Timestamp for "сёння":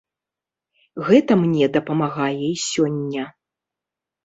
2.69-3.23